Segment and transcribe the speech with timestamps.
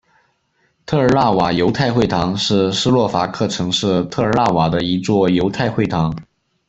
[0.83, 6.11] 特尔纳瓦犹太会堂是斯洛伐克城市特尔纳瓦的一座犹太会堂。